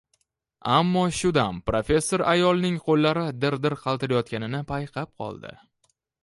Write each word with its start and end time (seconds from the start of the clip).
Ammo 0.75 1.01
shu 1.17 1.29
dam 1.37 1.59
professor 1.71 2.23
ayolning 2.31 2.79
qo`llari 2.87 3.27
dir-dir 3.45 3.77
qaltirayotganini 3.83 4.63
payqab 4.73 5.15
qoldi 5.23 5.55